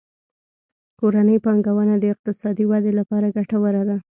[0.99, 3.97] کورنۍ پانګونه د اقتصادي ودې لپاره ګټوره ده.